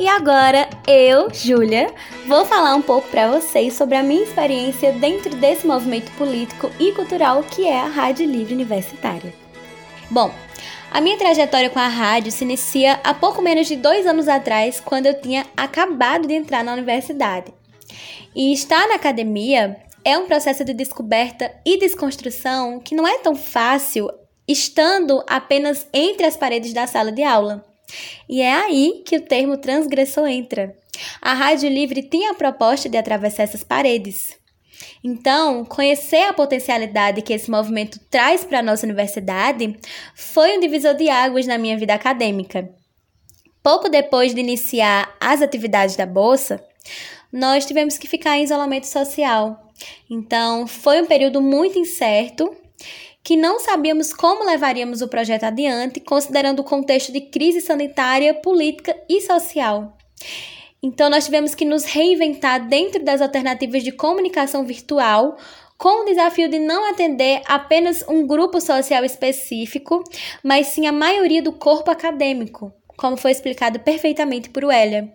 E 0.00 0.08
agora 0.08 0.66
eu, 0.86 1.28
Júlia, 1.30 1.92
vou 2.26 2.46
falar 2.46 2.74
um 2.74 2.80
pouco 2.80 3.06
para 3.08 3.30
vocês 3.30 3.74
sobre 3.74 3.96
a 3.96 4.02
minha 4.02 4.22
experiência 4.22 4.94
dentro 4.94 5.36
desse 5.36 5.66
movimento 5.66 6.10
político 6.12 6.70
e 6.80 6.90
cultural 6.92 7.42
que 7.42 7.68
é 7.68 7.78
a 7.78 7.86
Rádio 7.86 8.24
Livre 8.24 8.54
Universitária. 8.54 9.34
Bom, 10.08 10.32
a 10.90 11.02
minha 11.02 11.18
trajetória 11.18 11.68
com 11.68 11.78
a 11.78 11.86
rádio 11.86 12.32
se 12.32 12.44
inicia 12.44 12.98
há 13.04 13.12
pouco 13.12 13.42
menos 13.42 13.66
de 13.66 13.76
dois 13.76 14.06
anos 14.06 14.26
atrás, 14.26 14.80
quando 14.80 15.04
eu 15.04 15.20
tinha 15.20 15.44
acabado 15.54 16.26
de 16.26 16.32
entrar 16.32 16.64
na 16.64 16.72
universidade. 16.72 17.52
E 18.34 18.54
estar 18.54 18.88
na 18.88 18.94
academia 18.94 19.76
é 20.02 20.16
um 20.16 20.24
processo 20.24 20.64
de 20.64 20.72
descoberta 20.72 21.52
e 21.62 21.78
desconstrução 21.78 22.80
que 22.80 22.94
não 22.94 23.06
é 23.06 23.18
tão 23.18 23.36
fácil 23.36 24.08
estando 24.48 25.22
apenas 25.28 25.86
entre 25.92 26.24
as 26.24 26.38
paredes 26.38 26.72
da 26.72 26.86
sala 26.86 27.12
de 27.12 27.22
aula. 27.22 27.69
E 28.28 28.40
é 28.40 28.52
aí 28.52 29.02
que 29.04 29.16
o 29.16 29.22
termo 29.22 29.56
transgressor 29.56 30.26
entra. 30.26 30.74
A 31.20 31.34
Rádio 31.34 31.68
Livre 31.68 32.02
tem 32.02 32.28
a 32.28 32.34
proposta 32.34 32.88
de 32.88 32.96
atravessar 32.96 33.44
essas 33.44 33.64
paredes. 33.64 34.38
Então, 35.02 35.64
conhecer 35.64 36.22
a 36.24 36.32
potencialidade 36.32 37.22
que 37.22 37.32
esse 37.32 37.50
movimento 37.50 37.98
traz 38.10 38.44
para 38.44 38.58
a 38.58 38.62
nossa 38.62 38.86
universidade 38.86 39.78
foi 40.14 40.56
um 40.56 40.60
divisor 40.60 40.94
de 40.94 41.08
águas 41.08 41.46
na 41.46 41.58
minha 41.58 41.76
vida 41.76 41.94
acadêmica. 41.94 42.68
Pouco 43.62 43.88
depois 43.88 44.34
de 44.34 44.40
iniciar 44.40 45.14
as 45.20 45.42
atividades 45.42 45.96
da 45.96 46.06
Bolsa, 46.06 46.64
nós 47.32 47.66
tivemos 47.66 47.98
que 47.98 48.08
ficar 48.08 48.38
em 48.38 48.44
isolamento 48.44 48.86
social. 48.86 49.68
Então, 50.08 50.66
foi 50.66 51.00
um 51.02 51.06
período 51.06 51.40
muito 51.40 51.78
incerto 51.78 52.54
que 53.22 53.36
não 53.36 53.60
sabíamos 53.60 54.12
como 54.12 54.44
levaríamos 54.44 55.02
o 55.02 55.08
projeto 55.08 55.44
adiante, 55.44 56.00
considerando 56.00 56.60
o 56.60 56.64
contexto 56.64 57.12
de 57.12 57.20
crise 57.20 57.60
sanitária, 57.60 58.34
política 58.34 58.96
e 59.08 59.20
social. 59.20 59.96
Então, 60.82 61.10
nós 61.10 61.26
tivemos 61.26 61.54
que 61.54 61.64
nos 61.64 61.84
reinventar 61.84 62.66
dentro 62.66 63.04
das 63.04 63.20
alternativas 63.20 63.82
de 63.82 63.92
comunicação 63.92 64.64
virtual, 64.64 65.36
com 65.76 66.02
o 66.02 66.04
desafio 66.04 66.48
de 66.48 66.58
não 66.58 66.90
atender 66.90 67.42
apenas 67.46 68.04
um 68.08 68.26
grupo 68.26 68.60
social 68.60 69.04
específico, 69.04 70.02
mas 70.42 70.68
sim 70.68 70.86
a 70.86 70.92
maioria 70.92 71.42
do 71.42 71.52
corpo 71.52 71.90
acadêmico, 71.90 72.72
como 72.96 73.16
foi 73.16 73.30
explicado 73.30 73.80
perfeitamente 73.80 74.50
por 74.50 74.64
Wélia. 74.64 75.14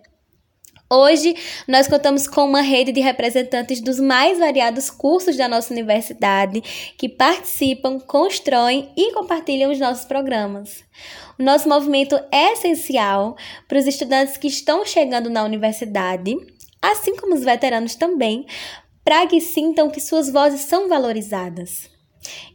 Hoje, 0.88 1.34
nós 1.66 1.88
contamos 1.88 2.28
com 2.28 2.44
uma 2.44 2.60
rede 2.60 2.92
de 2.92 3.00
representantes 3.00 3.80
dos 3.80 3.98
mais 3.98 4.38
variados 4.38 4.88
cursos 4.88 5.36
da 5.36 5.48
nossa 5.48 5.74
universidade 5.74 6.60
que 6.96 7.08
participam, 7.08 7.98
constroem 7.98 8.92
e 8.96 9.12
compartilham 9.12 9.72
os 9.72 9.80
nossos 9.80 10.04
programas. 10.04 10.84
O 11.36 11.42
nosso 11.42 11.68
movimento 11.68 12.14
é 12.30 12.52
essencial 12.52 13.36
para 13.66 13.78
os 13.78 13.86
estudantes 13.86 14.36
que 14.36 14.46
estão 14.46 14.86
chegando 14.86 15.28
na 15.28 15.42
universidade, 15.42 16.36
assim 16.80 17.16
como 17.16 17.34
os 17.34 17.42
veteranos 17.42 17.96
também, 17.96 18.46
para 19.04 19.26
que 19.26 19.40
sintam 19.40 19.90
que 19.90 20.00
suas 20.00 20.30
vozes 20.30 20.60
são 20.60 20.88
valorizadas. 20.88 21.95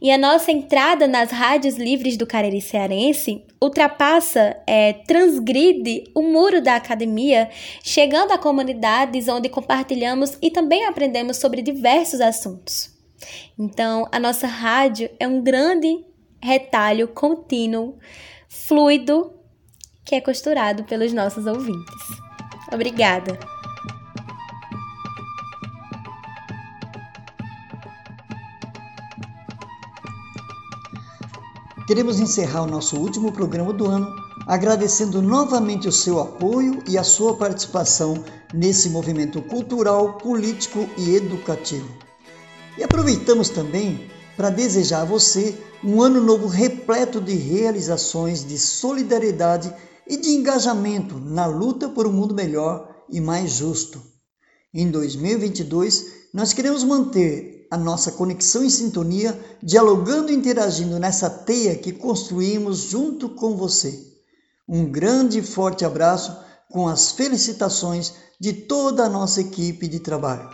E 0.00 0.10
a 0.10 0.18
nossa 0.18 0.50
entrada 0.50 1.06
nas 1.06 1.30
rádios 1.30 1.76
livres 1.76 2.16
do 2.16 2.26
Cariri 2.26 2.60
Cearense 2.60 3.44
ultrapassa, 3.60 4.56
é, 4.66 4.92
transgride 4.92 6.04
o 6.14 6.22
muro 6.22 6.60
da 6.60 6.76
academia, 6.76 7.48
chegando 7.82 8.32
a 8.32 8.38
comunidades 8.38 9.28
onde 9.28 9.48
compartilhamos 9.48 10.36
e 10.42 10.50
também 10.50 10.84
aprendemos 10.86 11.36
sobre 11.36 11.62
diversos 11.62 12.20
assuntos. 12.20 12.90
Então, 13.58 14.08
a 14.10 14.18
nossa 14.18 14.46
rádio 14.46 15.08
é 15.20 15.28
um 15.28 15.40
grande 15.40 16.04
retalho 16.42 17.06
contínuo, 17.08 17.98
fluido, 18.48 19.32
que 20.04 20.16
é 20.16 20.20
costurado 20.20 20.84
pelos 20.84 21.12
nossos 21.12 21.46
ouvintes. 21.46 22.06
Obrigada! 22.72 23.61
Queremos 31.92 32.18
encerrar 32.18 32.62
o 32.62 32.66
nosso 32.66 32.96
último 32.96 33.32
programa 33.32 33.70
do 33.70 33.84
ano 33.86 34.16
agradecendo 34.46 35.20
novamente 35.20 35.86
o 35.86 35.92
seu 35.92 36.20
apoio 36.20 36.82
e 36.88 36.96
a 36.96 37.04
sua 37.04 37.36
participação 37.36 38.24
nesse 38.54 38.88
movimento 38.88 39.42
cultural, 39.42 40.14
político 40.14 40.88
e 40.96 41.14
educativo. 41.14 41.86
E 42.78 42.82
aproveitamos 42.82 43.50
também 43.50 44.10
para 44.38 44.48
desejar 44.48 45.02
a 45.02 45.04
você 45.04 45.54
um 45.84 46.00
ano 46.00 46.18
novo 46.18 46.46
repleto 46.46 47.20
de 47.20 47.34
realizações, 47.34 48.42
de 48.42 48.58
solidariedade 48.58 49.70
e 50.08 50.16
de 50.16 50.30
engajamento 50.30 51.20
na 51.20 51.44
luta 51.44 51.90
por 51.90 52.06
um 52.06 52.12
mundo 52.12 52.34
melhor 52.34 52.88
e 53.10 53.20
mais 53.20 53.50
justo. 53.50 54.00
Em 54.72 54.90
2022, 54.90 56.21
nós 56.32 56.52
queremos 56.52 56.82
manter 56.82 57.66
a 57.70 57.76
nossa 57.76 58.12
conexão 58.12 58.64
em 58.64 58.70
sintonia, 58.70 59.38
dialogando 59.62 60.30
e 60.30 60.34
interagindo 60.34 60.98
nessa 60.98 61.28
teia 61.28 61.76
que 61.76 61.92
construímos 61.92 62.78
junto 62.78 63.28
com 63.30 63.56
você. 63.56 64.12
Um 64.68 64.90
grande 64.90 65.40
e 65.40 65.42
forte 65.42 65.84
abraço 65.84 66.36
com 66.70 66.88
as 66.88 67.12
felicitações 67.12 68.14
de 68.40 68.52
toda 68.52 69.04
a 69.04 69.08
nossa 69.08 69.40
equipe 69.42 69.86
de 69.86 70.00
trabalho. 70.00 70.48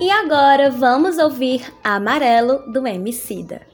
E 0.00 0.10
agora 0.10 0.70
vamos 0.70 1.18
ouvir 1.18 1.72
Amarelo 1.82 2.70
do 2.72 2.86
Emicida. 2.86 3.73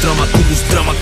Trama, 0.00 0.26
tubos, 0.26 0.60
drama 0.68 0.94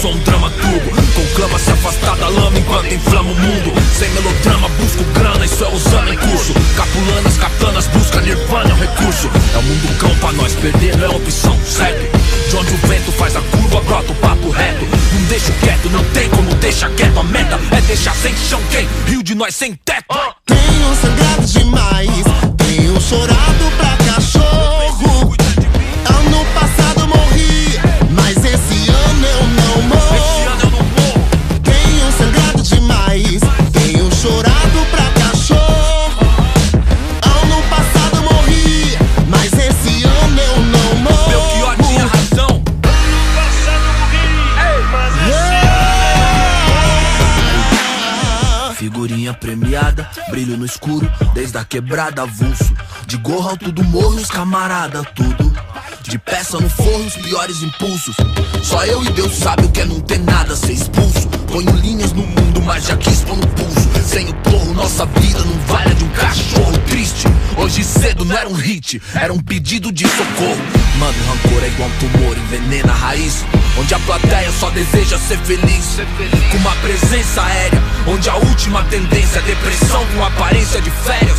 sou 0.00 0.12
um 0.14 0.18
drama 0.20 0.50
turbo. 0.50 0.90
Conclama 1.14 1.58
se 1.58 1.70
afastar 1.70 2.16
da 2.16 2.28
lama 2.28 2.58
enquanto 2.58 2.94
inflama 2.94 3.30
o 3.30 3.34
mundo. 3.34 3.72
Sem 3.98 4.08
melodrama, 4.10 4.68
busco 4.70 5.04
grana, 5.12 5.44
isso 5.44 5.62
é 5.62 5.68
usando 5.68 6.12
em 6.12 6.16
curso. 6.16 6.54
Capulanas, 6.76 7.36
katanas, 7.36 7.86
busca 7.88 8.20
nirvana, 8.22 8.70
é 8.70 8.74
um 8.74 8.78
recurso. 8.78 9.30
É 9.54 9.58
o 9.58 9.62
mundo 9.62 9.98
cão 9.98 10.14
pra 10.16 10.32
nós, 10.32 10.54
perder 10.54 10.96
não 10.96 11.04
é 11.04 11.08
opção, 11.08 11.58
segue. 11.66 12.08
De 12.48 12.56
onde 12.56 12.72
o 12.72 12.76
vento 12.88 13.12
faz 13.12 13.36
a 13.36 13.40
curva, 13.40 13.80
brota 13.82 14.12
o 14.12 14.14
papo 14.16 14.50
reto. 14.50 14.86
Não 15.12 15.22
deixo 15.24 15.52
quieto, 15.60 15.90
não 15.90 16.04
tem 16.04 16.28
como 16.30 16.54
deixar 16.54 16.90
quieto. 16.90 17.18
A 17.18 17.24
meta 17.24 17.60
é 17.72 17.80
deixar 17.82 18.14
sem 18.14 18.34
chão 18.36 18.60
quem? 18.70 18.88
Rio 19.06 19.22
de 19.22 19.34
nós 19.34 19.54
sem 19.54 19.74
teto. 19.84 20.06
Tenho 20.46 20.96
sangrado 20.96 21.46
demais, 21.46 22.24
tenho 22.56 23.00
chorado 23.00 23.76
pra 23.76 23.99
brilho 50.40 50.56
no 50.56 50.64
escuro, 50.64 51.10
desde 51.34 51.58
a 51.58 51.64
quebrada 51.64 52.22
avulso. 52.22 52.74
De 53.06 53.18
gorro 53.18 53.50
alto 53.50 53.70
do 53.70 53.84
morro, 53.84 54.16
os 54.16 54.30
camarada, 54.30 55.02
tudo. 55.14 55.52
De 56.02 56.18
peça 56.18 56.58
no 56.58 56.68
forro, 56.68 57.04
os 57.04 57.14
piores 57.16 57.62
impulsos. 57.62 58.16
Só 58.62 58.84
eu 58.86 59.04
e 59.04 59.10
Deus 59.10 59.34
sabe 59.34 59.66
o 59.66 59.70
que 59.70 59.82
é 59.82 59.84
não 59.84 60.00
ter 60.00 60.18
nada, 60.18 60.56
ser 60.56 60.72
expulso. 60.72 61.09
Ponho 61.50 61.74
linhas 61.76 62.12
no 62.12 62.22
mundo, 62.22 62.62
mas 62.62 62.86
já 62.86 62.96
quis 62.96 63.22
pôr 63.22 63.36
no 63.36 63.46
pulso. 63.48 63.90
Sem 64.06 64.28
o 64.28 64.34
porro, 64.34 64.72
nossa 64.72 65.04
vida 65.04 65.40
não 65.40 65.58
vale 65.66 65.90
a 65.90 65.94
de 65.94 66.04
um 66.04 66.08
cachorro 66.10 66.78
triste. 66.86 67.26
Hoje 67.56 67.82
cedo 67.82 68.24
não 68.24 68.36
era 68.36 68.48
um 68.48 68.54
hit, 68.54 69.02
era 69.14 69.32
um 69.32 69.40
pedido 69.40 69.90
de 69.90 70.06
socorro. 70.06 70.62
Mano, 70.98 71.14
rancor 71.26 71.64
é 71.64 71.68
igual 71.68 71.88
um 71.88 71.98
tumor, 71.98 72.38
envenena 72.38 72.92
a 72.92 72.96
raiz. 72.96 73.44
Onde 73.76 73.92
a 73.94 73.98
plateia 73.98 74.50
só 74.52 74.70
deseja 74.70 75.18
ser 75.18 75.38
feliz. 75.38 75.98
Com 76.52 76.58
uma 76.58 76.74
presença 76.76 77.42
aérea, 77.42 77.82
onde 78.06 78.30
a 78.30 78.36
última 78.36 78.84
tendência 78.84 79.40
é 79.40 79.42
depressão 79.42 80.06
com 80.14 80.24
aparência 80.24 80.80
de 80.80 80.90
férias. 80.90 81.38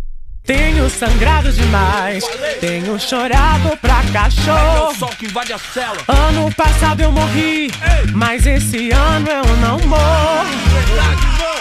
Tenho 0.43 0.89
sangrado 0.89 1.51
demais, 1.53 2.23
tenho 2.59 2.99
chorado 2.99 3.77
pra 3.77 4.01
cachorro. 4.11 4.91
Ano 6.07 6.51
passado 6.55 7.01
eu 7.01 7.11
morri, 7.11 7.71
mas 8.13 8.45
esse 8.47 8.89
ano 8.91 9.27
eu 9.29 9.57
não 9.57 9.79
morro. 9.87 10.45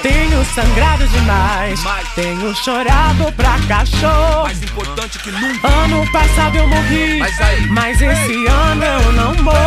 Tenho 0.03 0.43
sangrado 0.55 1.07
demais, 1.09 1.79
tenho 2.15 2.55
chorado 2.57 3.31
pra 3.33 3.59
cachorro. 3.69 4.45
Mais 4.45 4.63
importante 4.63 5.19
que 5.19 5.31
nunca. 5.31 5.69
Ano 5.69 6.11
passado 6.11 6.57
eu 6.57 6.67
morri, 6.67 7.19
Mas 7.19 7.41
aí, 7.41 7.67
mas 7.67 8.01
esse 8.01 8.47
ano 8.47 8.83
eu 8.83 9.13
não 9.13 9.35
morro. 9.43 9.60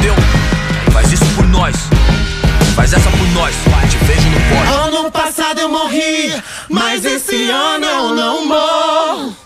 Entendeu? 0.00 0.14
Faz 0.92 1.12
isso 1.12 1.24
por 1.36 1.46
nós. 1.48 1.76
Faz 2.74 2.92
essa 2.92 3.10
por 3.10 3.28
nós. 3.32 3.54
Te 3.90 3.98
vejo 4.04 4.28
no 4.30 4.40
pódio. 4.40 4.98
Ano 4.98 5.10
passado 5.10 5.60
eu 5.60 5.68
morri, 5.68 6.32
mas 6.68 7.04
esse 7.04 7.50
ano 7.50 7.84
eu 7.84 8.14
não 8.14 8.46
morro. 8.46 9.36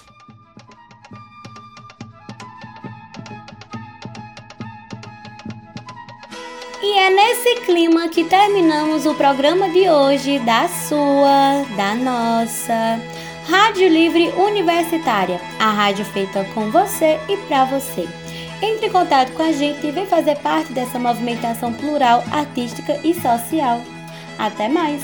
E 6.83 6.99
é 6.99 7.11
nesse 7.11 7.62
clima 7.62 8.09
que 8.09 8.25
terminamos 8.25 9.07
o 9.07 9.14
programa 9.14 9.69
de 9.71 9.88
hoje 9.88 10.38
da 10.40 10.69
sua, 10.69 11.64
da 11.77 11.95
nossa 11.95 13.01
Rádio 13.49 13.88
Livre 13.88 14.29
Universitária, 14.37 15.40
a 15.59 15.71
rádio 15.71 16.05
feita 16.05 16.45
com 16.55 16.71
você 16.71 17.19
e 17.29 17.37
para 17.49 17.64
você. 17.64 18.24
Entre 18.64 18.87
em 18.87 18.90
contato 18.90 19.31
com 19.35 19.42
a 19.42 19.53
gente 19.53 19.87
e 19.87 19.90
vem 19.90 20.07
fazer 20.07 20.38
parte 20.38 20.72
dessa 20.72 20.98
movimentação 20.98 21.70
plural, 21.70 22.24
artística 22.33 22.98
e 23.05 23.12
social. 23.12 23.83
Até 24.38 24.70
mais! 24.70 25.03